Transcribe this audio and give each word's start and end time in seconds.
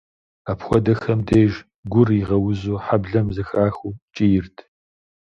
Апхуэдэхэм 0.51 1.19
деж, 1.27 1.53
гур 1.91 2.09
игъэузу, 2.19 2.81
хьэблэм 2.85 3.27
зэхахыу 3.35 3.97
кӏийрт. 4.15 4.55